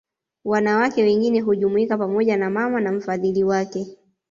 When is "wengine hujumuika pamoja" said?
1.03-2.37